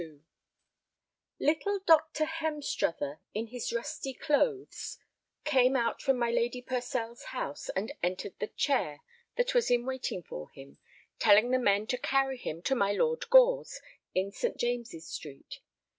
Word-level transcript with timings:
XXXII 0.01 0.19
Little 1.39 1.77
Dr. 1.85 2.25
Hemstruther, 2.25 3.19
in 3.35 3.45
his 3.49 3.71
rusty 3.71 4.15
clothes, 4.15 4.97
came 5.43 5.75
out 5.75 6.01
from 6.01 6.17
my 6.17 6.31
Lady 6.31 6.59
Purcell's 6.59 7.25
house 7.25 7.69
and 7.75 7.91
entered 8.01 8.33
the 8.39 8.47
"chair" 8.47 9.01
that 9.35 9.53
was 9.53 9.69
in 9.69 9.85
waiting 9.85 10.23
for 10.23 10.49
him, 10.53 10.79
telling 11.19 11.51
the 11.51 11.59
men 11.59 11.85
to 11.85 11.99
carry 11.99 12.37
him 12.39 12.63
to 12.63 12.73
my 12.73 12.91
Lord 12.93 13.29
Gore's, 13.29 13.79
in 14.15 14.31
St. 14.31 14.57
James's 14.57 15.05
Street. 15.05 15.59